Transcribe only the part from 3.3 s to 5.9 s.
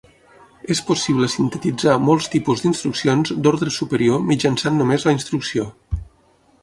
d'ordre superior mitjançant només la instrucció.